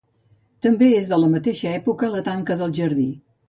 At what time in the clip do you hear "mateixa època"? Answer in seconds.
1.35-2.13